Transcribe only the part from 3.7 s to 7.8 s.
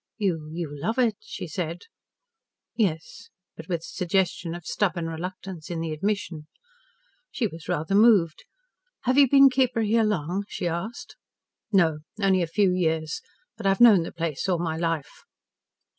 a suggestion of stubborn reluctance in the admission. She was